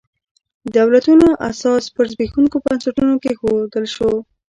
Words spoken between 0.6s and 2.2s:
دولتونو اساس پر